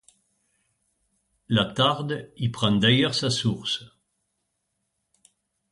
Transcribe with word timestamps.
La 1.47 1.63
Tardes 1.65 2.33
y 2.35 2.49
prend 2.49 2.71
d'ailleurs 2.77 3.13
sa 3.13 3.29
source. 3.29 3.85